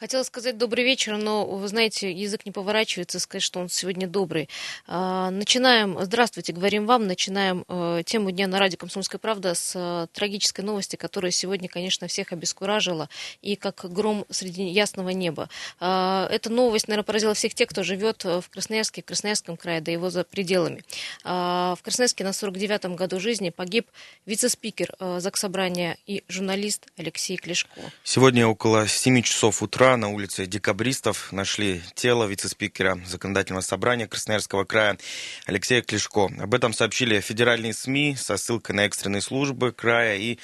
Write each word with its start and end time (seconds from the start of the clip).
Хотела 0.00 0.22
сказать 0.22 0.56
добрый 0.56 0.82
вечер, 0.82 1.18
но, 1.18 1.44
вы 1.44 1.68
знаете, 1.68 2.10
язык 2.10 2.46
не 2.46 2.52
поворачивается 2.52 3.20
сказать, 3.20 3.42
что 3.42 3.60
он 3.60 3.68
сегодня 3.68 4.08
добрый. 4.08 4.48
А, 4.86 5.28
начинаем, 5.28 5.98
здравствуйте, 6.00 6.54
говорим 6.54 6.86
вам, 6.86 7.06
начинаем 7.06 7.66
э, 7.68 8.00
тему 8.06 8.30
дня 8.30 8.46
на 8.46 8.58
радио 8.58 8.78
«Комсомольская 8.78 9.18
правда» 9.18 9.54
с 9.54 9.74
э, 9.74 10.06
трагической 10.14 10.64
новости, 10.64 10.96
которая 10.96 11.30
сегодня, 11.30 11.68
конечно, 11.68 12.06
всех 12.06 12.32
обескуражила 12.32 13.10
и 13.42 13.56
как 13.56 13.92
гром 13.92 14.24
среди 14.30 14.64
ясного 14.68 15.10
неба. 15.10 15.50
А, 15.80 16.26
эта 16.30 16.48
новость, 16.48 16.88
наверное, 16.88 17.04
поразила 17.04 17.34
всех 17.34 17.52
тех, 17.52 17.68
кто 17.68 17.82
живет 17.82 18.24
в 18.24 18.44
Красноярске, 18.50 19.02
в 19.02 19.04
Красноярском 19.04 19.58
крае, 19.58 19.82
да 19.82 19.92
его 19.92 20.08
за 20.08 20.24
пределами. 20.24 20.82
А, 21.24 21.74
в 21.78 21.82
Красноярске 21.82 22.24
на 22.24 22.30
49-м 22.30 22.96
году 22.96 23.20
жизни 23.20 23.50
погиб 23.50 23.86
вице-спикер 24.24 24.94
э, 24.98 25.20
Заксобрания 25.20 25.98
и 26.06 26.24
журналист 26.26 26.86
Алексей 26.96 27.36
Клешко. 27.36 27.68
Сегодня 28.02 28.48
около 28.48 28.88
7 28.88 29.20
часов 29.20 29.62
утра 29.62 29.89
на 29.96 30.08
улице 30.08 30.46
Декабристов 30.46 31.32
нашли 31.32 31.82
тело 31.94 32.24
вице-спикера 32.24 33.00
Законодательного 33.06 33.62
собрания 33.62 34.06
Красноярского 34.06 34.64
края 34.64 34.98
Алексея 35.46 35.82
Клешко. 35.82 36.30
Об 36.38 36.54
этом 36.54 36.72
сообщили 36.72 37.20
федеральные 37.20 37.72
СМИ 37.72 38.16
со 38.16 38.36
ссылкой 38.36 38.76
на 38.76 38.86
экстренные 38.86 39.22
службы 39.22 39.72
края 39.72 40.16
и 40.16 40.38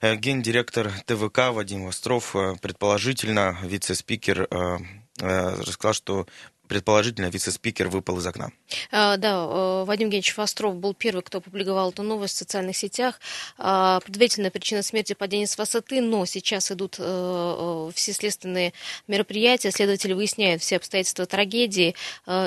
э, 0.00 0.16
гендиректор 0.16 0.90
ТВК 1.06 1.52
Вадим 1.52 1.84
Востров, 1.84 2.34
э, 2.36 2.54
предположительно, 2.60 3.58
вице-спикер 3.62 4.48
э, 4.50 4.78
рассказал, 5.20 5.94
что 5.94 6.26
предположительно, 6.68 7.26
вице-спикер 7.26 7.88
выпал 7.88 8.18
из 8.18 8.26
окна. 8.26 8.50
А, 8.90 9.16
да, 9.16 9.46
э, 9.48 9.84
Вадим 9.84 10.10
Генч 10.10 10.36
Востров 10.36 10.76
был 10.76 10.94
первый, 10.94 11.22
кто 11.22 11.38
опубликовал 11.38 11.90
эту 11.90 12.02
новость 12.02 12.34
в 12.34 12.38
социальных 12.38 12.76
сетях. 12.76 13.20
А, 13.58 14.00
предварительная 14.00 14.50
причина 14.50 14.82
смерти– 14.82 15.12
падение 15.18 15.46
с 15.46 15.56
высоты, 15.58 16.00
но 16.00 16.24
сейчас 16.26 16.72
идут 16.72 16.96
э, 16.98 17.02
э, 17.02 17.90
все 17.94 18.12
следственные 18.12 18.72
мероприятия, 19.06 19.70
следователи 19.70 20.12
выясняют 20.12 20.62
все 20.62 20.76
обстоятельства 20.76 21.26
трагедии, 21.26 21.94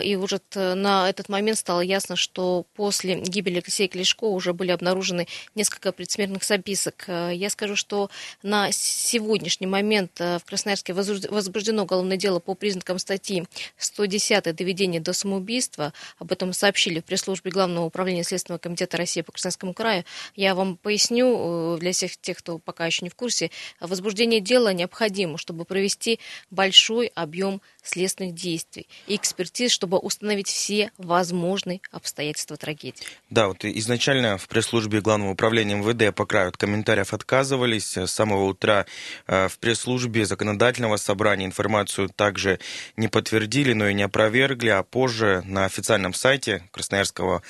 и 0.04 0.16
уже 0.16 0.40
на 0.56 1.10
этот 1.10 1.30
момент 1.30 1.58
стало 1.58 1.82
ясно, 1.82 2.16
что 2.16 2.66
после 2.76 3.16
гибели 3.16 3.56
Алексея 3.56 3.88
Клешко 3.88 4.26
уже 4.26 4.54
были 4.54 4.72
обнаружены 4.72 5.28
несколько 5.56 5.92
предсмертных 5.92 6.44
записок. 6.44 7.06
Я 7.08 7.50
скажу, 7.50 7.76
что 7.76 8.10
на 8.44 8.72
сегодняшний 8.72 9.68
момент 9.68 10.20
в 10.20 10.42
Красноярске 10.46 10.94
возбуждено 10.94 11.84
уголовное 11.84 12.18
дело 12.18 12.40
по 12.40 12.56
признакам 12.56 13.00
статьи 13.00 13.46
100 13.78 14.00
110 14.10 14.56
доведение 14.56 15.02
до 15.02 15.14
самоубийства. 15.14 15.94
Об 16.18 16.32
этом 16.32 16.54
сообщили 16.54 17.00
в 17.00 17.06
пресс-службе 17.06 17.52
Главного 17.52 17.86
управления 17.86 18.24
Следственного 18.24 18.60
комитета 18.60 18.98
России 18.98 19.22
по 19.22 19.32
Красноярскому 19.32 19.74
краю. 19.74 20.04
Я 20.36 20.56
вам 20.56 20.78
поясню 20.78 21.76
э, 21.76 21.78
для 21.80 21.92
всех 21.92 22.18
тех, 22.18 22.38
кто 22.38 22.58
пока 22.58 22.86
еще 22.86 23.06
не 23.06 23.10
в 23.10 23.16
курсе. 23.16 23.52
Возбуждение 23.80 24.40
дела 24.40 24.74
необходимо, 24.74 25.38
чтобы 25.38 25.66
провести 25.66 26.20
большой 26.50 27.08
объем 27.16 27.62
следственных 27.84 28.36
действий 28.36 28.88
и 29.08 29.16
экспертиз, 29.16 29.72
чтобы 29.72 29.98
установить 29.98 30.48
все 30.48 30.92
возможные 30.98 31.82
обстоятельства 31.92 32.58
трагедии. 32.58 33.06
Да, 33.30 33.48
вот 33.48 33.66
изначально 33.66 34.38
в 34.38 34.48
пресс-службе 34.48 35.02
Главного 35.02 35.32
управления 35.32 35.76
МВД 35.76 36.16
по 36.16 36.26
краю 36.26 36.50
от 36.50 36.58
комментариев 36.58 37.14
отказывались. 37.14 37.98
С 37.98 38.12
самого 38.12 38.46
утра 38.46 38.86
э, 39.28 39.48
в 39.48 39.60
пресс-службе 39.60 40.26
законодательного 40.26 40.98
собрания 40.98 41.46
информацию 41.46 42.10
также 42.10 42.60
не 42.98 43.08
подтвердили, 43.08 43.74
но 43.74 43.88
и 43.88 43.94
не 43.94 44.04
опровергли, 44.04 44.70
а 44.70 44.84
позже 44.84 45.44
на 45.46 45.66
официальном 45.66 45.99
сайте 46.14 46.64
Красноярского 46.72 47.42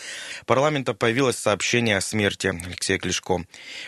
парламента 0.45 0.94
появилось 0.94 1.38
сообщение 1.38 1.97
о 1.97 2.02
смерти 2.02 2.47
Алексея 2.47 2.97
Клешко. 2.97 3.45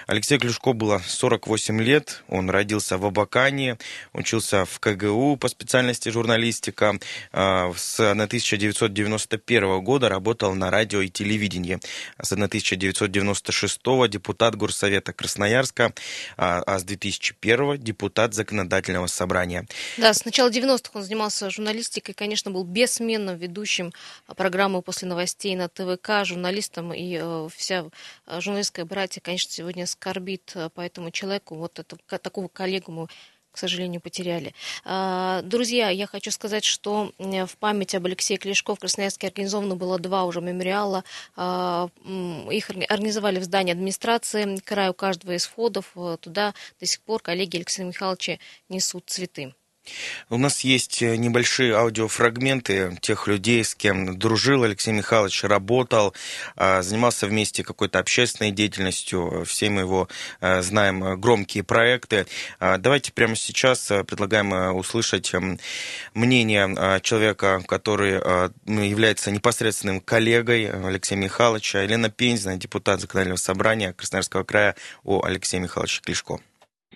Алексею 0.07 0.39
Клешко 0.39 0.73
было 0.73 1.01
48 1.05 1.81
лет, 1.81 2.23
он 2.27 2.49
родился 2.49 2.97
в 2.97 3.05
Абакане, 3.05 3.77
учился 4.13 4.65
в 4.65 4.79
КГУ 4.79 5.37
по 5.37 5.47
специальности 5.47 6.09
журналистика, 6.09 6.99
а, 7.31 7.71
с 7.75 7.99
1991 7.99 9.81
года 9.81 10.09
работал 10.09 10.55
на 10.55 10.69
радио 10.69 11.01
и 11.01 11.09
телевидении. 11.09 11.79
С 12.21 12.31
1996 12.31 14.07
депутат 14.07 14.55
Горсовета 14.55 15.13
Красноярска, 15.13 15.93
а, 16.37 16.61
а 16.65 16.79
с 16.79 16.83
2001 16.83 17.77
депутат 17.77 18.33
Законодательного 18.33 19.07
собрания. 19.07 19.65
Да, 19.97 20.13
с 20.13 20.25
начала 20.25 20.49
90-х 20.49 20.91
он 20.93 21.03
занимался 21.03 21.49
журналистикой, 21.49 22.13
конечно, 22.13 22.51
был 22.51 22.63
бессменным 22.63 23.37
ведущим 23.37 23.91
программы 24.51 24.81
«После 24.81 25.07
новостей» 25.07 25.55
на 25.55 25.69
ТВК, 25.69 26.25
журналистом, 26.25 26.93
и 26.93 27.17
э, 27.17 27.47
вся 27.55 27.85
э, 28.27 28.41
журналистская 28.41 28.83
братья, 28.83 29.21
конечно, 29.21 29.49
сегодня 29.49 29.85
скорбит 29.87 30.51
э, 30.55 30.69
по 30.69 30.81
этому 30.81 31.09
человеку. 31.09 31.55
Вот 31.55 31.79
это, 31.79 31.95
такого 32.19 32.49
коллегу 32.49 32.91
мы 32.91 33.07
к 33.53 33.57
сожалению, 33.57 33.99
потеряли. 33.99 34.53
А, 34.85 35.41
друзья, 35.41 35.89
я 35.89 36.07
хочу 36.07 36.31
сказать, 36.31 36.63
что 36.63 37.11
в 37.17 37.57
память 37.59 37.93
об 37.95 38.05
Алексее 38.05 38.37
Клешко 38.37 38.75
в 38.75 38.79
Красноярске 38.79 39.27
организовано 39.27 39.75
было 39.75 39.99
два 39.99 40.23
уже 40.23 40.39
мемориала. 40.39 41.03
А, 41.35 41.89
их 42.49 42.69
организовали 42.69 43.39
в 43.39 43.43
здании 43.43 43.73
администрации 43.73 44.57
края 44.57 44.91
у 44.91 44.93
каждого 44.93 45.33
из 45.33 45.45
входов. 45.45 45.93
Туда 46.21 46.53
до 46.79 46.85
сих 46.85 47.01
пор 47.01 47.21
коллеги 47.21 47.57
Алексея 47.57 47.85
Михайловича 47.85 48.37
несут 48.69 49.09
цветы. 49.09 49.53
У 50.29 50.37
нас 50.37 50.61
есть 50.61 51.01
э, 51.01 51.15
небольшие 51.17 51.75
аудиофрагменты 51.75 52.97
тех 53.01 53.27
людей, 53.27 53.63
с 53.63 53.75
кем 53.75 54.17
дружил 54.17 54.63
Алексей 54.63 54.91
Михайлович, 54.91 55.43
работал, 55.43 56.13
а, 56.55 56.81
занимался 56.81 57.27
вместе 57.27 57.63
какой-то 57.63 57.99
общественной 57.99 58.51
деятельностью. 58.51 59.43
Все 59.45 59.69
мы 59.69 59.81
его 59.81 60.07
э, 60.39 60.61
знаем, 60.61 61.03
э, 61.03 61.17
громкие 61.17 61.63
проекты. 61.63 62.27
А, 62.59 62.77
давайте 62.77 63.11
прямо 63.11 63.35
сейчас 63.35 63.87
предлагаем 64.07 64.75
услышать 64.75 65.33
эм, 65.33 65.59
мнение 66.13 67.01
человека, 67.01 67.61
который 67.67 68.13
является 68.65 69.31
непосредственным 69.31 69.99
коллегой 69.99 70.69
Алексея 70.69 71.17
Михайловича, 71.17 71.81
Елена 71.81 72.09
Пензина, 72.09 72.57
депутат 72.57 73.01
Законодательного 73.01 73.37
собрания 73.37 73.93
Красноярского 73.93 74.43
края 74.43 74.75
о 75.03 75.23
Алексее 75.23 75.61
Михайловиче 75.61 76.01
Клишко. 76.01 76.39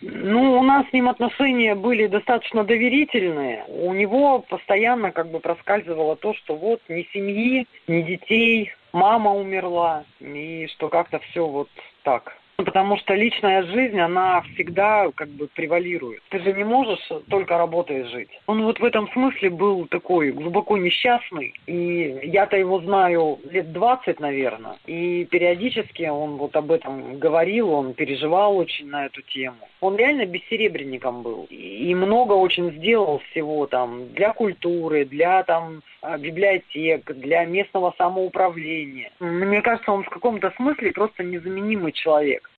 Ну, 0.01 0.59
у 0.59 0.63
нас 0.63 0.87
с 0.89 0.93
ним 0.93 1.07
отношения 1.07 1.73
были 1.73 2.07
достаточно 2.07 2.63
доверительные. 2.63 3.63
У 3.67 3.93
него 3.93 4.39
постоянно 4.39 5.11
как 5.11 5.29
бы 5.31 5.39
проскальзывало 5.39 6.15
то, 6.15 6.33
что 6.33 6.55
вот 6.55 6.81
ни 6.89 7.07
семьи, 7.13 7.67
ни 7.87 8.01
детей, 8.01 8.71
мама 8.91 9.33
умерла, 9.33 10.03
и 10.19 10.67
что 10.73 10.89
как-то 10.89 11.19
все 11.19 11.47
вот 11.47 11.69
так. 12.03 12.37
Потому 12.57 12.97
что 12.97 13.13
личная 13.13 13.63
жизнь, 13.63 13.99
она 13.99 14.41
всегда 14.53 15.09
как 15.13 15.27
бы 15.29 15.47
превалирует. 15.47 16.21
Ты 16.29 16.39
же 16.39 16.53
не 16.53 16.63
можешь 16.63 17.05
только 17.29 17.57
работая 17.57 18.05
жить. 18.05 18.29
Он 18.47 18.63
вот 18.63 18.79
в 18.79 18.85
этом 18.85 19.09
смысле 19.11 19.49
был 19.49 19.87
такой 19.87 20.31
глубоко 20.31 20.77
несчастный. 20.77 21.53
И 21.67 22.19
я-то 22.23 22.55
его 22.55 22.79
знаю 22.79 23.39
лет 23.51 23.73
20, 23.73 24.19
наверное. 24.21 24.77
И 24.85 25.25
периодически 25.25 26.03
он 26.03 26.37
вот 26.37 26.55
об 26.55 26.71
этом 26.71 27.19
говорил, 27.19 27.71
он 27.71 27.93
переживал 27.93 28.55
очень 28.55 28.87
на 28.87 29.07
эту 29.07 29.21
тему. 29.21 29.57
Он 29.81 29.95
реально 29.95 30.25
бессеребренником 30.25 31.21
был. 31.21 31.47
И 31.49 31.93
много 31.93 32.33
очень 32.33 32.71
сделал 32.77 33.19
всего 33.31 33.67
там 33.67 34.09
для 34.13 34.33
культуры, 34.33 35.05
для 35.05 35.43
там 35.43 35.81
а, 36.01 36.17
библиотек, 36.17 37.11
для 37.13 37.45
местного 37.45 37.93
самоуправления. 37.97 39.11
Мне 39.19 39.61
кажется, 39.61 39.91
он 39.91 40.03
в 40.03 40.09
каком-то 40.09 40.51
смысле 40.55 40.91
просто 40.91 41.23
незаменимый 41.23 41.91
человек. 41.91 42.49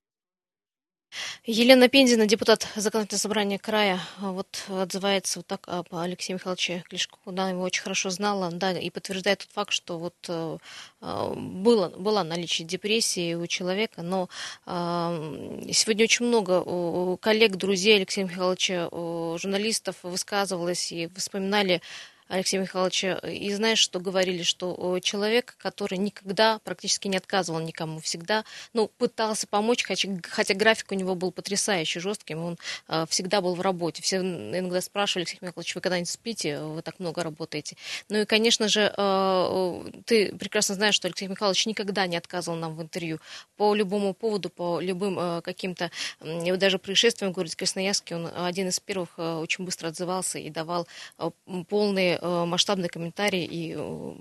Елена 1.45 1.88
Пензина, 1.88 2.25
депутат 2.25 2.68
Законодательного 2.75 3.19
собрания 3.19 3.57
края, 3.57 4.00
вот 4.19 4.63
отзывается 4.68 5.40
вот 5.40 5.47
так 5.47 5.68
об 5.68 5.88
Алексее 5.95 6.35
Михайловиче 6.35 6.84
Клишко. 6.90 7.18
Да, 7.25 7.50
его 7.50 7.62
очень 7.62 7.81
хорошо 7.81 8.09
знала, 8.09 8.51
да, 8.51 8.72
и 8.78 8.90
подтверждает 8.90 9.40
тот 9.40 9.50
факт, 9.51 9.72
что 9.72 9.97
вот 9.97 10.16
э, 10.28 10.57
было, 11.00 11.90
была 11.90 12.23
наличие 12.23 12.68
депрессии 12.68 13.34
у 13.34 13.47
человека, 13.47 14.01
но 14.01 14.29
э, 14.66 15.69
сегодня 15.72 16.03
очень 16.03 16.25
много 16.25 17.18
коллег, 17.18 17.56
друзей 17.56 17.95
Алексея 17.95 18.25
Михайловича, 18.25 18.89
журналистов 19.38 19.95
высказывалось 20.03 20.92
и 20.92 21.10
вспоминали 21.15 21.81
Алексея 22.27 22.62
Михайловича, 22.62 23.15
и 23.18 23.51
знаешь, 23.53 23.79
что 23.79 24.00
говорили, 24.00 24.44
что 24.44 25.00
человек, 25.01 25.56
который 25.57 25.97
никогда 25.97 26.59
практически 26.59 27.07
не 27.07 27.18
отказывал 27.18 27.59
никому, 27.59 28.00
всегда, 28.00 28.44
ну, 28.74 28.89
пытался 28.97 29.47
помочь, 29.47 29.83
хотя, 29.83 30.09
хотя 30.24 30.53
график 30.53 30.91
у 30.91 30.95
него 30.95 31.15
был 31.15 31.31
потрясающе 31.31 32.00
жестким, 32.00 32.44
он 32.44 32.57
э, 32.88 33.06
всегда 33.09 33.41
был 33.41 33.56
в 33.56 33.62
работе. 33.62 34.01
Все 34.01 34.18
иногда 34.18 34.81
спрашивали, 34.81 35.24
Алексей 35.24 35.38
Михайлович, 35.41 35.75
вы 35.75 35.81
когда-нибудь 35.81 36.09
спите, 36.09 36.59
вы 36.59 36.81
так 36.81 37.00
много 37.00 37.24
работаете. 37.24 37.77
Ну 38.09 38.19
и, 38.19 38.25
конечно 38.25 38.68
же, 38.68 38.94
э, 38.95 39.83
ты 40.06 40.35
прекрасно 40.35 40.75
знаешь, 40.75 40.95
что 40.95 41.07
Алексей 41.07 41.27
Михайлович 41.27 41.65
никогда 41.65 42.07
не 42.07 42.18
отказывал 42.18 42.57
нам 42.57 42.75
в 42.75 42.81
интервью 42.81 43.19
по 43.56 43.74
любому 43.74 44.13
поводу, 44.13 44.50
по 44.50 44.79
любым 44.79 45.18
э, 45.19 45.41
каким-то, 45.41 45.91
э, 46.21 46.56
даже 46.57 46.79
происшествиям 46.79 47.31
в 47.31 47.35
городе 47.35 47.56
Красноярске, 47.56 48.15
он 48.15 48.29
один 48.35 48.68
из 48.68 48.79
первых 48.79 49.09
э, 49.18 49.35
очень 49.35 49.65
быстро 49.65 49.89
отзывался 49.89 50.39
и 50.39 50.50
давал 50.50 50.88
э, 51.19 51.29
полные 51.69 52.16
более 52.21 52.45
масштабный 52.45 52.89
комментарий 52.89 53.45
и 53.45 53.75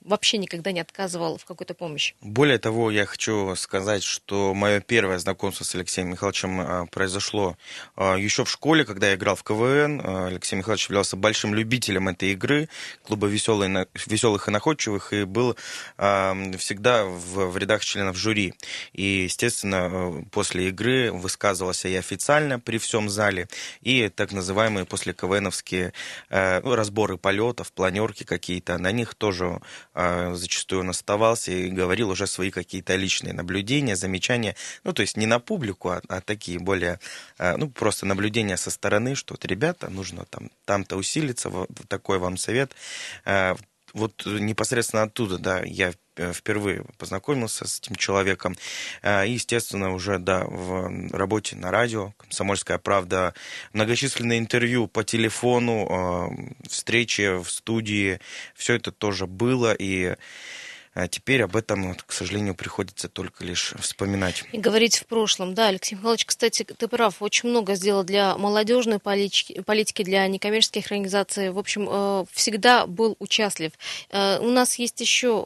вообще 0.04 0.38
никогда 0.38 0.72
не 0.72 0.80
отказывал 0.80 1.38
в 1.38 1.44
какой-то 1.44 1.74
помощи. 1.74 2.14
Более 2.20 2.58
того, 2.58 2.90
я 2.90 3.06
хочу 3.06 3.54
сказать, 3.56 4.02
что 4.02 4.54
мое 4.54 4.80
первое 4.80 5.18
знакомство 5.18 5.64
с 5.64 5.74
Алексеем 5.74 6.10
Михайловичем 6.10 6.88
произошло 6.88 7.56
еще 7.96 8.44
в 8.44 8.50
школе, 8.50 8.84
когда 8.84 9.08
я 9.08 9.14
играл 9.14 9.36
в 9.36 9.42
КВН. 9.42 10.00
Алексей 10.26 10.56
Михайлович 10.56 10.86
являлся 10.88 11.16
большим 11.16 11.54
любителем 11.54 12.08
этой 12.08 12.32
игры, 12.32 12.68
клуба 13.04 13.26
веселых, 13.26 14.48
и 14.48 14.50
находчивых, 14.50 15.12
и 15.12 15.24
был 15.24 15.56
всегда 15.96 17.04
в, 17.04 17.46
в 17.46 17.56
рядах 17.56 17.84
членов 17.84 18.16
жюри. 18.16 18.54
И, 18.92 19.24
естественно, 19.24 20.24
после 20.30 20.68
игры 20.68 21.12
высказывался 21.12 21.88
и 21.88 21.94
официально 21.94 22.58
при 22.60 22.78
всем 22.78 23.08
зале, 23.08 23.48
и 23.82 24.08
так 24.08 24.32
называемые 24.32 24.84
после 24.84 25.12
КВНовские 25.12 25.92
э, 26.30 26.60
ну, 26.62 26.74
разборы 26.74 27.16
полетов, 27.16 27.72
планерки 27.86 28.24
какие-то, 28.24 28.78
на 28.78 28.90
них 28.90 29.14
тоже 29.14 29.60
э, 29.94 30.34
зачастую 30.34 30.80
он 30.80 30.90
оставался 30.90 31.52
и 31.52 31.68
говорил 31.68 32.10
уже 32.10 32.26
свои 32.26 32.50
какие-то 32.50 32.96
личные 32.96 33.32
наблюдения, 33.32 33.94
замечания, 33.94 34.56
ну, 34.82 34.92
то 34.92 35.02
есть 35.02 35.16
не 35.16 35.26
на 35.26 35.38
публику, 35.38 35.90
а, 35.90 36.00
а 36.08 36.20
такие 36.20 36.58
более, 36.58 36.98
э, 37.38 37.56
ну, 37.56 37.70
просто 37.70 38.04
наблюдения 38.04 38.56
со 38.56 38.70
стороны, 38.70 39.14
что 39.14 39.34
вот, 39.34 39.44
ребята, 39.44 39.88
нужно 39.88 40.24
там, 40.24 40.50
там-то 40.64 40.96
усилиться, 40.96 41.48
вот 41.48 41.68
такой 41.86 42.18
вам 42.18 42.36
совет. 42.36 42.72
Вот 43.96 44.24
непосредственно 44.26 45.02
оттуда, 45.02 45.38
да, 45.38 45.62
я 45.64 45.92
Э, 46.16 46.32
впервые 46.32 46.84
познакомился 46.98 47.66
с 47.66 47.78
этим 47.78 47.96
человеком. 47.96 48.56
Э, 49.02 49.26
и, 49.26 49.32
естественно, 49.32 49.92
уже, 49.92 50.18
да, 50.18 50.44
в 50.46 51.12
работе 51.12 51.56
на 51.56 51.70
радио, 51.70 52.12
«Комсомольская 52.16 52.78
правда», 52.78 53.34
многочисленные 53.74 54.38
интервью 54.38 54.86
по 54.86 55.04
телефону, 55.04 55.86
э, 55.86 56.68
встречи 56.68 57.38
в 57.42 57.50
студии, 57.50 58.20
все 58.54 58.74
это 58.74 58.92
тоже 58.92 59.26
было, 59.26 59.74
и 59.78 60.16
а 60.96 61.08
теперь 61.08 61.42
об 61.42 61.54
этом, 61.54 61.94
к 61.94 62.10
сожалению, 62.10 62.54
приходится 62.54 63.10
только 63.10 63.44
лишь 63.44 63.74
вспоминать. 63.78 64.44
И 64.52 64.58
говорить 64.58 64.96
в 64.96 65.06
прошлом. 65.06 65.52
Да, 65.52 65.68
Алексей 65.68 65.94
Михайлович, 65.94 66.24
кстати, 66.24 66.62
ты 66.62 66.88
прав, 66.88 67.20
очень 67.20 67.50
много 67.50 67.74
сделал 67.74 68.02
для 68.02 68.38
молодежной 68.38 68.98
политики, 68.98 69.60
политики 69.60 70.02
для 70.02 70.26
некоммерческих 70.26 70.86
организаций. 70.86 71.50
В 71.50 71.58
общем, 71.58 71.86
э, 71.86 72.24
всегда 72.32 72.86
был 72.86 73.14
участлив. 73.18 73.72
Э, 74.10 74.38
у 74.40 74.50
нас 74.50 74.78
есть 74.78 74.98
еще, 74.98 75.44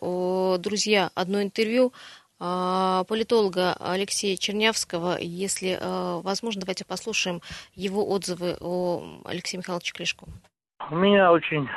друзья, 0.61 1.11
одно 1.17 1.43
интервью 1.43 1.93
э, 2.39 3.05
политолога 3.09 3.73
Алексея 3.81 4.37
Чернявского. 4.37 5.19
Если 5.21 5.77
возможно, 6.23 6.61
давайте 6.61 6.85
послушаем 6.85 7.43
его 7.75 8.09
отзывы 8.09 8.57
о 8.61 9.21
Алексее 9.25 9.59
Михайловиче 9.59 9.95
Клешко. 9.95 10.27
У 10.91 10.95
меня 10.95 11.33
очень 11.33 11.69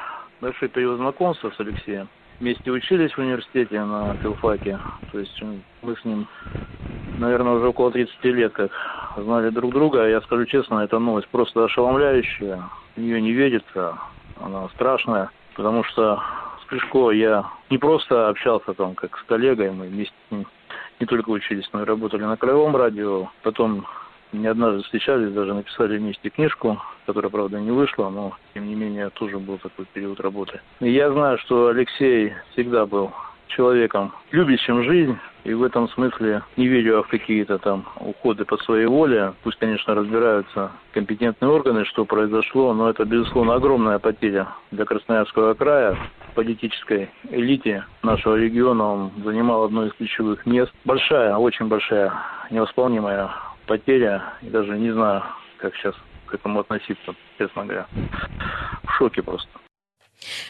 большой 0.41 0.69
период 0.69 0.99
знакомства 0.99 1.51
с 1.57 1.59
Алексеем 1.59 2.07
вместе 2.39 2.71
учились 2.71 3.13
в 3.13 3.19
университете 3.19 3.83
на 3.83 4.15
филфаке. 4.15 4.79
То 5.11 5.19
есть 5.19 5.41
мы 5.81 5.95
с 5.95 6.05
ним, 6.05 6.27
наверное, 7.17 7.53
уже 7.53 7.67
около 7.67 7.91
30 7.91 8.23
лет 8.25 8.53
как 8.53 8.71
знали 9.17 9.49
друг 9.49 9.71
друга. 9.71 10.07
Я 10.07 10.21
скажу 10.21 10.45
честно, 10.45 10.79
эта 10.79 10.99
новость 10.99 11.27
просто 11.29 11.63
ошеломляющая. 11.63 12.63
В 12.95 12.99
нее 12.99 13.21
не 13.21 13.31
верится, 13.31 13.97
она 14.39 14.67
страшная, 14.69 15.29
потому 15.55 15.83
что 15.83 16.21
с 16.61 16.65
Клешко 16.67 17.11
я 17.11 17.45
не 17.69 17.77
просто 17.77 18.29
общался 18.29 18.73
там 18.73 18.95
как 18.95 19.17
с 19.17 19.23
коллегой, 19.23 19.71
мы 19.71 19.87
вместе 19.87 20.13
с 20.27 20.31
ним 20.31 20.45
не 20.99 21.05
только 21.05 21.29
учились, 21.31 21.67
но 21.73 21.81
и 21.81 21.85
работали 21.85 22.23
на 22.23 22.37
краевом 22.37 22.75
радио. 22.75 23.29
Потом 23.41 23.85
не 24.33 24.47
однажды 24.47 24.83
встречались, 24.83 25.31
даже 25.31 25.53
написали 25.53 25.97
вместе 25.97 26.29
книжку, 26.29 26.81
которая, 27.05 27.29
правда, 27.29 27.59
не 27.59 27.71
вышла, 27.71 28.09
но, 28.09 28.33
тем 28.53 28.67
не 28.67 28.75
менее, 28.75 29.09
тоже 29.11 29.37
был 29.37 29.57
такой 29.57 29.85
период 29.93 30.19
работы. 30.19 30.59
И 30.79 30.91
я 30.91 31.11
знаю, 31.11 31.37
что 31.37 31.67
Алексей 31.67 32.33
всегда 32.51 32.85
был 32.85 33.11
человеком, 33.47 34.13
любящим 34.31 34.83
жизнь, 34.83 35.17
и 35.43 35.53
в 35.53 35.63
этом 35.63 35.89
смысле 35.89 36.41
не 36.57 36.67
верю 36.67 37.03
в 37.03 37.07
какие-то 37.07 37.57
там 37.59 37.85
уходы 37.99 38.45
по 38.45 38.57
своей 38.57 38.85
воле. 38.85 39.33
Пусть, 39.43 39.59
конечно, 39.59 39.93
разбираются 39.93 40.71
компетентные 40.93 41.51
органы, 41.51 41.85
что 41.85 42.05
произошло, 42.05 42.73
но 42.73 42.89
это, 42.89 43.05
безусловно, 43.05 43.55
огромная 43.55 43.99
потеря 43.99 44.47
для 44.71 44.85
Красноярского 44.85 45.53
края. 45.53 45.97
Политической 46.35 47.11
элите 47.29 47.85
нашего 48.01 48.35
региона 48.35 48.83
он 48.83 49.11
занимал 49.23 49.65
одно 49.65 49.85
из 49.85 49.93
ключевых 49.93 50.45
мест. 50.45 50.71
Большая, 50.85 51.35
очень 51.35 51.67
большая, 51.67 52.11
невосполнимая 52.49 53.29
потеря, 53.65 54.33
и 54.41 54.47
даже 54.47 54.77
не 54.77 54.91
знаю, 54.91 55.23
как 55.57 55.75
сейчас 55.75 55.95
к 56.27 56.33
этому 56.33 56.59
относиться, 56.59 57.15
честно 57.37 57.65
говоря. 57.65 57.87
В 58.83 58.91
шоке 58.97 59.21
просто. 59.21 59.49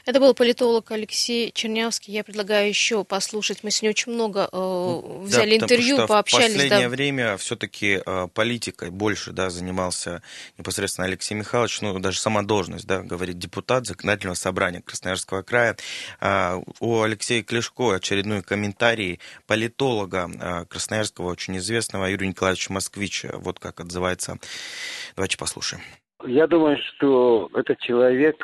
Это 0.06 0.20
был 0.20 0.34
политолог 0.34 0.92
Алексей 0.92 1.52
Чернявский. 1.52 2.14
Я 2.14 2.24
предлагаю 2.24 2.68
еще 2.68 3.04
послушать. 3.04 3.64
Мы 3.64 3.72
сегодня 3.72 3.92
очень 3.92 4.12
много 4.14 4.50
э, 4.52 5.02
взяли 5.22 5.58
да, 5.58 5.66
интервью, 5.66 5.98
что 5.98 6.08
пообщались. 6.08 6.52
В 6.52 6.54
последнее 6.54 6.90
да. 6.90 6.90
время 6.90 7.38
все-таки 7.38 8.02
э, 8.06 8.28
политикой 8.34 8.90
больше 8.90 9.32
да, 9.32 9.50
занимался 9.50 10.22
непосредственно 10.58 11.08
Алексей 11.08 11.36
Михайлович. 11.36 11.82
Ну, 11.82 11.98
даже 12.00 12.20
сама 12.20 12.44
должность, 12.44 12.86
да, 12.86 13.00
говорит 13.02 13.38
депутат 13.38 13.86
законодательного 13.86 14.36
собрания 14.36 14.82
Красноярского 14.82 15.42
края. 15.42 15.78
Э, 16.22 16.62
у 16.80 17.02
Алексея 17.02 17.44
Клешко 17.44 17.96
очередной 17.96 18.42
комментарий 18.42 19.20
политолога 19.48 20.30
э, 20.34 20.66
красноярского, 20.66 21.30
очень 21.30 21.58
известного 21.58 22.06
Юрия 22.06 22.28
Николаевича 22.28 22.72
Москвича. 22.74 23.30
Вот 23.36 23.60
как 23.60 23.80
отзывается. 23.80 24.38
Давайте 25.16 25.38
послушаем. 25.38 25.82
Я 26.26 26.48
думаю, 26.48 26.78
что 26.78 27.50
этот 27.54 27.80
человек 27.80 28.36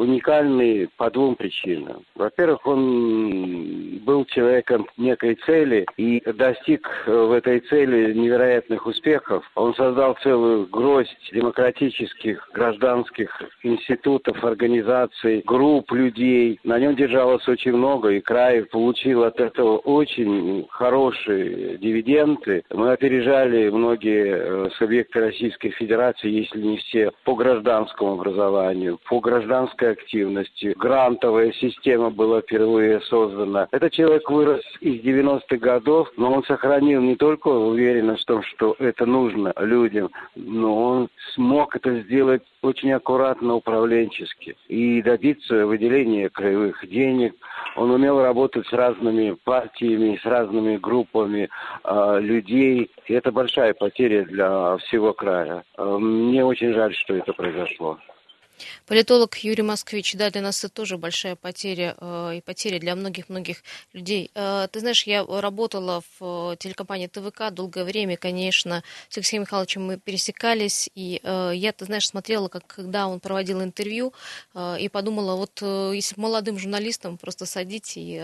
уникальный 0.00 0.88
по 0.96 1.10
двум 1.10 1.36
причинам. 1.36 2.04
Во-первых, 2.14 2.66
он 2.66 4.00
был 4.04 4.24
человеком 4.24 4.86
некой 4.96 5.34
цели 5.46 5.86
и 5.96 6.22
достиг 6.32 6.88
в 7.06 7.32
этой 7.32 7.60
цели 7.60 8.14
невероятных 8.14 8.86
успехов. 8.86 9.44
Он 9.54 9.74
создал 9.74 10.16
целую 10.22 10.66
гроздь 10.66 11.30
демократических, 11.32 12.48
гражданских 12.54 13.30
институтов, 13.62 14.42
организаций, 14.42 15.42
групп 15.44 15.92
людей. 15.92 16.58
На 16.64 16.78
нем 16.78 16.96
держалось 16.96 17.46
очень 17.46 17.72
много, 17.72 18.10
и 18.10 18.20
край 18.20 18.64
получил 18.64 19.24
от 19.24 19.38
этого 19.38 19.78
очень 19.78 20.66
хорошие 20.70 21.76
дивиденды. 21.78 22.62
Мы 22.72 22.92
опережали 22.92 23.68
многие 23.68 24.26
э, 24.30 24.70
субъекты 24.78 25.20
Российской 25.20 25.70
Федерации, 25.70 26.30
если 26.30 26.60
не 26.60 26.78
все, 26.78 27.10
по 27.24 27.34
гражданскому 27.34 28.14
образованию, 28.14 28.98
по 29.08 29.20
гражданской 29.20 29.89
активности. 29.90 30.74
Грантовая 30.76 31.52
система 31.52 32.10
была 32.10 32.40
впервые 32.40 33.00
создана. 33.02 33.68
Этот 33.70 33.92
человек 33.92 34.30
вырос 34.30 34.62
из 34.80 35.00
90-х 35.02 35.56
годов, 35.56 36.08
но 36.16 36.32
он 36.32 36.44
сохранил 36.44 37.00
не 37.00 37.16
только 37.16 37.48
уверенность 37.48 38.22
в 38.22 38.26
том, 38.26 38.42
что 38.42 38.76
это 38.78 39.06
нужно 39.06 39.52
людям, 39.58 40.10
но 40.34 40.82
он 40.82 41.08
смог 41.34 41.76
это 41.76 42.00
сделать 42.00 42.42
очень 42.62 42.92
аккуратно 42.92 43.54
управленчески 43.54 44.56
и 44.68 45.02
добиться 45.02 45.66
выделения 45.66 46.28
краевых 46.28 46.86
денег. 46.88 47.34
Он 47.76 47.90
умел 47.90 48.20
работать 48.20 48.66
с 48.66 48.72
разными 48.72 49.36
партиями, 49.44 50.18
с 50.22 50.26
разными 50.26 50.76
группами 50.76 51.48
э, 51.84 52.18
людей. 52.20 52.90
И 53.06 53.14
это 53.14 53.32
большая 53.32 53.74
потеря 53.74 54.24
для 54.24 54.76
всего 54.78 55.12
края. 55.12 55.64
Э, 55.76 55.96
мне 55.98 56.44
очень 56.44 56.72
жаль, 56.74 56.94
что 56.94 57.14
это 57.14 57.32
произошло. 57.32 57.98
Политолог 58.86 59.36
Юрий 59.38 59.62
Москвич, 59.62 60.14
да, 60.14 60.30
для 60.30 60.42
нас 60.42 60.64
это 60.64 60.72
тоже 60.74 60.98
большая 60.98 61.36
потеря 61.36 61.96
э, 61.98 62.34
и 62.38 62.40
потеря 62.40 62.78
для 62.78 62.94
многих-многих 62.94 63.62
людей. 63.92 64.30
Э, 64.34 64.68
ты 64.70 64.80
знаешь, 64.80 65.04
я 65.04 65.24
работала 65.24 66.02
в 66.18 66.56
телекомпании 66.56 67.06
ТВК 67.06 67.50
долгое 67.52 67.84
время, 67.84 68.16
конечно, 68.16 68.82
с 69.08 69.16
Алексеем 69.16 69.42
Михайловичем 69.42 69.84
мы 69.84 69.96
пересекались, 69.98 70.90
и 70.94 71.20
э, 71.22 71.52
я, 71.54 71.72
ты 71.72 71.84
знаешь, 71.84 72.06
смотрела, 72.06 72.48
как, 72.48 72.66
когда 72.66 73.06
он 73.06 73.20
проводил 73.20 73.62
интервью, 73.62 74.12
и 74.78 74.88
подумала, 74.88 75.36
вот 75.36 75.60
если 75.94 76.18
молодым 76.18 76.58
журналистам 76.58 77.18
просто 77.18 77.46
садить 77.46 77.94
и 77.96 78.16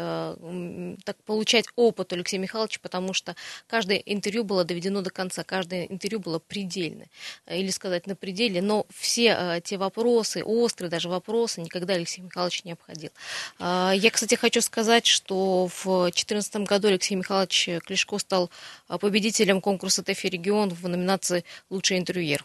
так 1.04 1.16
получать 1.24 1.66
опыт 1.76 2.12
Алексея 2.12 2.40
Михайловича, 2.40 2.78
потому 2.82 3.12
что 3.12 3.36
каждое 3.66 3.98
интервью 3.98 4.44
было 4.44 4.64
доведено 4.64 5.02
до 5.02 5.10
конца, 5.10 5.44
каждое 5.44 5.84
интервью 5.84 6.20
было 6.20 6.38
предельно, 6.38 7.04
или 7.48 7.70
сказать 7.70 8.06
на 8.06 8.16
пределе, 8.16 8.62
но 8.62 8.86
все 8.94 9.60
те 9.64 9.76
вопросы, 9.76 10.25
вопросы, 10.26 10.42
острые 10.44 10.90
даже 10.90 11.08
вопросы 11.08 11.60
никогда 11.60 11.94
Алексей 11.94 12.22
Михайлович 12.22 12.64
не 12.64 12.72
обходил. 12.72 13.10
А, 13.58 13.92
я, 13.94 14.10
кстати, 14.10 14.34
хочу 14.34 14.60
сказать, 14.60 15.06
что 15.06 15.68
в 15.68 15.84
2014 15.84 16.56
году 16.68 16.88
Алексей 16.88 17.14
Михайлович 17.14 17.68
Клешко 17.86 18.18
стал 18.18 18.50
а, 18.88 18.98
победителем 18.98 19.60
конкурса 19.60 20.02
ТЭФИ 20.02 20.28
регион 20.28 20.70
в 20.70 20.88
номинации 20.88 21.44
«Лучший 21.70 21.98
интервьюер». 21.98 22.44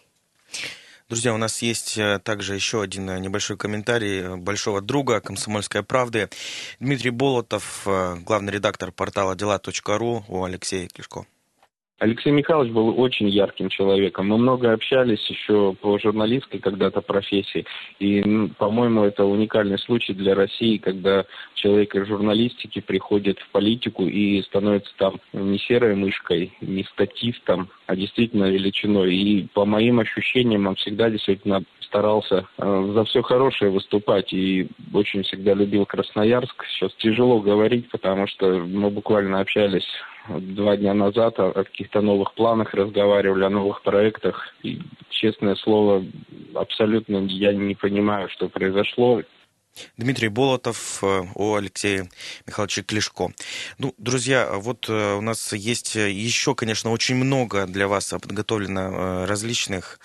Друзья, 1.09 1.33
у 1.33 1.37
нас 1.37 1.61
есть 1.61 1.97
э, 1.97 2.19
также 2.19 2.55
еще 2.55 2.81
один 2.81 3.09
э, 3.09 3.19
небольшой 3.19 3.57
комментарий 3.57 4.21
э, 4.21 4.35
большого 4.37 4.79
друга 4.79 5.19
«Комсомольской 5.19 5.83
правды». 5.83 6.29
Дмитрий 6.79 7.09
Болотов, 7.09 7.85
главный 7.85 8.53
редактор 8.53 8.93
портала 8.93 9.35
дела.ру 9.35 10.23
у 10.29 10.43
Алексея 10.45 10.87
Клешко. 10.87 11.25
Алексей 12.01 12.31
Михайлович 12.31 12.71
был 12.71 12.99
очень 12.99 13.29
ярким 13.29 13.69
человеком. 13.69 14.27
Мы 14.29 14.39
много 14.39 14.73
общались 14.73 15.23
еще 15.29 15.75
по 15.79 15.99
журналистской 15.99 16.59
когда-то 16.59 17.01
профессии. 17.01 17.67
И, 17.99 18.49
по-моему, 18.57 19.03
это 19.03 19.23
уникальный 19.23 19.77
случай 19.77 20.15
для 20.15 20.33
России, 20.33 20.77
когда 20.77 21.25
человек 21.53 21.93
из 21.93 22.07
журналистики 22.07 22.81
приходит 22.81 23.37
в 23.37 23.49
политику 23.49 24.07
и 24.07 24.41
становится 24.41 24.91
там 24.97 25.19
не 25.31 25.59
серой 25.59 25.93
мышкой, 25.93 26.51
не 26.59 26.83
статистом, 26.85 27.69
а 27.85 27.95
действительно 27.95 28.45
величиной. 28.45 29.13
И 29.13 29.47
по 29.53 29.65
моим 29.65 29.99
ощущениям 29.99 30.65
он 30.65 30.77
всегда 30.77 31.07
действительно 31.11 31.63
старался 31.81 32.47
э, 32.57 32.91
за 32.95 33.03
все 33.03 33.21
хорошее 33.21 33.69
выступать 33.69 34.33
и 34.33 34.69
очень 34.91 35.21
всегда 35.21 35.53
любил 35.53 35.85
Красноярск. 35.85 36.65
Сейчас 36.65 36.93
тяжело 36.95 37.41
говорить, 37.41 37.91
потому 37.91 38.25
что 38.25 38.47
мы 38.65 38.89
буквально 38.89 39.39
общались 39.39 39.85
два 40.27 40.77
дня 40.77 40.93
назад 40.93 41.39
о, 41.39 41.47
о 41.47 41.63
каких-то 41.63 42.01
новых 42.01 42.33
планах 42.33 42.73
разговаривали, 42.73 43.43
о 43.43 43.49
новых 43.49 43.81
проектах. 43.81 44.53
И, 44.63 44.79
честное 45.09 45.55
слово, 45.55 46.03
абсолютно 46.55 47.17
я 47.27 47.53
не 47.53 47.75
понимаю, 47.75 48.29
что 48.29 48.49
произошло. 48.49 49.21
Дмитрий 49.97 50.27
Болотов 50.27 50.99
э, 51.01 51.23
о 51.35 51.55
Алексее 51.55 52.09
Михайловиче 52.45 52.83
Клешко. 52.83 53.31
Ну, 53.77 53.93
друзья, 53.97 54.49
вот 54.53 54.87
э, 54.89 55.13
у 55.15 55.21
нас 55.21 55.53
есть 55.53 55.95
еще, 55.95 56.55
конечно, 56.55 56.91
очень 56.91 57.15
много 57.15 57.65
для 57.67 57.87
вас 57.87 58.09
подготовлено 58.09 58.81
э, 58.81 59.25
различных, 59.25 59.99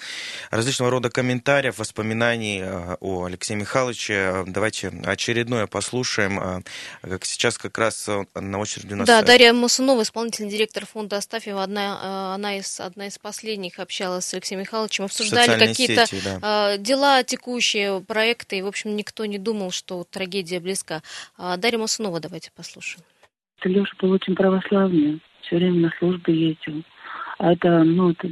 различного 0.51 0.91
рода 0.91 1.11
комментариев, 1.11 1.79
воспоминаний 1.79 2.63
о 3.01 3.25
Алексее 3.25 3.57
Михайловиче. 3.57 4.45
Давайте 4.47 4.93
очередное 5.05 5.67
послушаем. 5.67 6.65
Как 7.03 7.25
сейчас 7.25 7.59
как 7.59 7.77
раз 7.79 8.09
на 8.35 8.59
очереди 8.59 8.95
у 8.95 8.97
нас... 8.97 9.07
Да, 9.07 9.23
Дарья 9.23 9.53
Мусунова, 9.53 10.03
исполнительный 10.03 10.51
директор 10.51 10.87
фонда 10.87 11.17
Астафьева, 11.17 11.63
одна, 11.63 12.35
она 12.35 12.59
из, 12.59 12.81
одна 12.81 13.09
из 13.09 13.19
последних 13.19 13.79
общалась 13.79 14.27
с 14.27 14.35
Алексеем 14.35 14.61
Михайловичем, 14.61 15.05
обсуждали 15.05 15.59
какие-то 15.59 16.07
да. 16.41 16.77
дела 16.77 17.23
текущие, 17.25 18.01
проекты, 18.01 18.59
и, 18.59 18.63
в 18.63 18.67
общем, 18.67 18.97
никто 18.97 19.27
не 19.27 19.39
думал 19.39 19.56
думал, 19.57 19.71
что 19.71 20.05
трагедия 20.05 20.61
близка. 20.61 21.01
А 21.39 21.57
Дарья 21.57 21.79
Масунова 21.79 22.21
давайте 22.21 22.51
послушаем. 22.55 23.05
Леша 23.65 23.95
был 24.01 24.13
очень 24.13 24.35
православный, 24.35 25.21
все 25.43 25.57
время 25.57 25.89
на 25.89 25.93
службе 25.99 26.49
ездил. 26.51 26.83
А 27.39 27.53
это, 27.53 27.83
ну, 27.85 28.11
это 28.11 28.31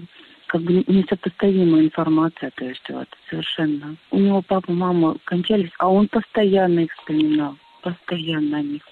как 0.48 0.62
бы 0.62 0.84
несопоставимая 0.86 1.84
информация, 1.84 2.52
то 2.54 2.64
есть 2.66 2.88
вот, 2.90 3.08
совершенно. 3.30 3.96
У 4.10 4.18
него 4.18 4.42
папа, 4.42 4.70
мама 4.70 5.16
кончались, 5.24 5.70
а 5.78 5.88
он 5.88 6.08
постоянно 6.08 6.80
их 6.80 6.92
вспоминал, 6.92 7.56
постоянно 7.82 8.58
о 8.58 8.62
них 8.62 8.82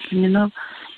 вспоминал. 0.00 0.50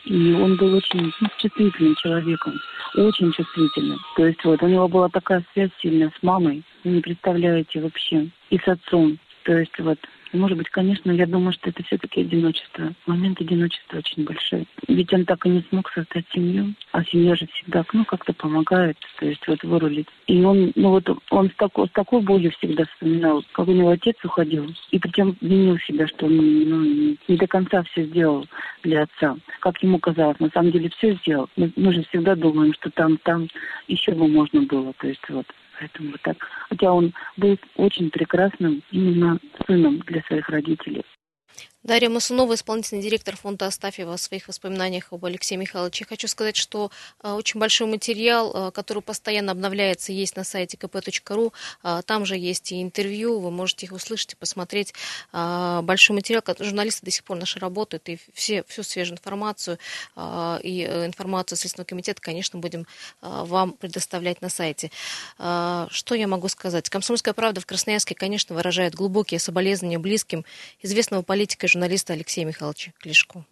И 0.05 0.33
он 0.35 0.57
был 0.57 0.73
очень 0.73 1.13
ну, 1.21 1.29
чувствительным 1.39 1.97
человеком, 1.97 2.55
очень 2.95 3.33
чувствительным. 3.33 3.99
То 4.17 4.25
есть 4.25 4.43
вот 4.45 4.63
у 4.63 4.69
него 4.69 4.87
была 4.87 5.09
такая 5.09 5.45
связь 5.53 5.71
сильная 5.83 6.13
с 6.17 6.23
мамой, 6.23 6.63
вы 6.85 6.93
не 6.93 7.01
представляете 7.01 7.81
вообще, 7.81 8.29
и 8.51 8.59
с 8.59 8.69
отцом. 8.69 9.19
То 9.47 9.57
есть 9.57 9.79
вот 9.79 9.99
может 10.33 10.59
быть, 10.59 10.69
конечно, 10.71 11.11
я 11.11 11.27
думаю, 11.27 11.53
что 11.53 11.71
это 11.71 11.83
все-таки 11.85 12.21
одиночество. 12.21 12.93
Момент 13.07 13.41
одиночества 13.41 13.99
очень 13.99 14.25
большой. 14.25 14.67
Ведь 14.89 15.13
он 15.15 15.25
так 15.25 15.47
и 15.47 15.49
не 15.49 15.65
смог 15.69 15.91
создать 15.93 16.25
семью, 16.35 16.75
а 16.93 17.05
семья 17.05 17.37
же 17.37 17.47
всегда, 17.47 17.85
ну, 17.93 18.05
как-то 18.05 18.33
помогает, 18.33 18.97
то 19.19 19.27
есть 19.27 19.47
вот 19.47 19.63
вырулить. 19.63 20.09
И 20.27 20.43
он, 20.43 20.73
ну 20.75 20.91
вот, 20.91 21.09
он 21.31 21.51
с 21.51 21.55
такой, 21.55 21.87
с 21.87 21.93
такой 21.93 22.23
болью 22.23 22.51
всегда 22.53 22.85
вспоминал, 22.85 23.45
как 23.53 23.69
у 23.69 23.73
него 23.73 23.91
отец 23.91 24.17
уходил, 24.25 24.67
и 24.91 24.99
причем 24.99 25.37
винил 25.41 25.79
себя, 25.79 26.07
что 26.09 26.27
он 26.27 26.37
ну, 26.37 27.17
не 27.29 27.37
до 27.37 27.47
конца 27.47 27.83
все 27.85 28.05
сделал 28.05 28.47
для 28.83 29.03
отца, 29.03 29.37
как 29.61 29.83
ему 29.83 29.99
казалось. 29.99 30.41
На 30.41 30.51
самом 30.51 30.73
деле 30.73 30.91
все 30.91 31.15
сделал. 31.15 31.49
Мы, 31.57 31.73
мы 31.77 31.93
же 31.93 32.03
всегда 32.05 32.35
думаем, 32.35 32.75
что 32.75 32.91
там, 32.91 33.17
там 33.19 33.49
еще 33.87 34.13
бы 34.13 34.29
можно 34.29 34.63
было, 34.63 34.93
то 34.99 35.07
есть 35.07 35.23
вот. 35.29 35.47
Поэтому 35.79 36.13
вот 36.13 36.23
так. 36.23 36.37
Хотя 36.69 36.93
он 36.93 37.13
был 37.37 37.59
очень 37.77 38.11
прекрасным 38.11 38.83
именно 38.91 39.39
сыном 39.67 39.99
для 40.01 40.23
своих 40.23 40.49
родителей. 40.49 41.05
Дарья 41.87 42.09
Масунова, 42.09 42.55
исполнительный 42.55 43.01
директор 43.01 43.37
фонда 43.37 43.67
Астафьева, 43.67 44.15
о 44.15 44.19
своих 44.19 44.49
воспоминаниях 44.49 45.13
об 45.13 45.25
Алексее 45.25 45.57
Михайловиче. 45.57 46.05
Хочу 46.05 46.27
сказать, 46.27 46.57
что 46.57 46.91
э, 47.23 47.31
очень 47.31 47.61
большой 47.61 47.87
материал, 47.87 48.51
э, 48.53 48.71
который 48.73 49.05
постоянно 49.05 49.53
обновляется, 49.53 50.11
есть 50.11 50.35
на 50.35 50.43
сайте 50.43 50.77
kp.ru. 50.77 51.53
Э, 51.85 52.03
там 52.05 52.27
же 52.27 52.37
есть 52.37 52.73
и 52.73 52.83
интервью, 52.83 53.39
вы 53.39 53.53
можете 53.53 53.87
их 53.87 53.93
услышать 53.93 54.33
и 54.33 54.37
посмотреть. 54.37 54.95
Большой 55.33 56.17
материал, 56.17 56.43
журналисты 56.59 57.05
до 57.05 57.13
сих 57.13 57.23
пор 57.23 57.37
наши 57.37 57.61
работают, 57.61 58.09
и 58.09 58.19
все, 58.35 58.65
всю 58.65 58.83
свежую 58.83 59.19
информацию 59.19 59.79
и 60.17 60.85
информацию 61.07 61.57
Следственного 61.57 61.87
комитета, 61.87 62.21
конечно, 62.21 62.59
будем 62.59 62.87
вам 63.21 63.73
предоставлять 63.73 64.43
на 64.43 64.49
сайте. 64.49 64.91
Что 65.37 66.15
я 66.15 66.27
могу 66.27 66.49
сказать? 66.49 66.89
Комсомольская 66.89 67.35
правда 67.35 67.61
в 67.61 67.67
Красноярске, 67.67 68.15
конечно, 68.15 68.57
выражает 68.57 68.95
глубокие 68.95 69.39
соболезнования 69.39 69.99
близким 69.99 70.45
известного 70.83 71.23
политика 71.23 71.69
журналиста 71.77 72.15
Алексея 72.15 72.47
Михайловича 72.47 72.93
Клешко. 72.99 73.45